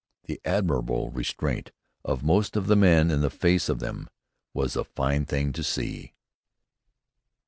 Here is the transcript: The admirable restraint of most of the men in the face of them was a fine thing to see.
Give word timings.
The 0.23 0.41
admirable 0.43 1.11
restraint 1.11 1.71
of 2.03 2.23
most 2.23 2.55
of 2.55 2.65
the 2.65 2.75
men 2.75 3.11
in 3.11 3.21
the 3.21 3.29
face 3.29 3.69
of 3.69 3.77
them 3.77 4.09
was 4.51 4.75
a 4.75 4.83
fine 4.83 5.25
thing 5.27 5.53
to 5.53 5.63
see. 5.63 6.15